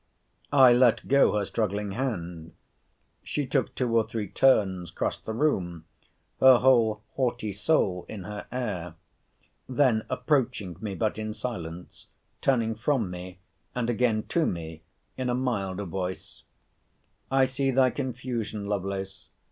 [0.51, 2.53] I let go her struggling hand.
[3.21, 5.85] She took two or three turns cross the room,
[6.39, 8.95] her whole haughty soul in her air.
[9.69, 12.07] Then approaching me, but in silence,
[12.41, 13.37] turning from me,
[13.75, 14.81] and again to me,
[15.19, 19.29] in a milder voice—I see thy confusion, Lovelace.